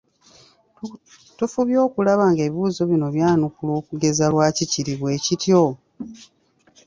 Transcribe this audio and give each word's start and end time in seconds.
Tufubye 1.37 1.77
okulaba 1.87 2.23
ng'ebibuuzo 2.31 2.81
bino 2.89 3.07
byanukulwa 3.15 3.73
okugeza 3.81 4.23
lwaki 4.33 4.63
kiri 4.71 4.93
bwekityo? 4.99 5.61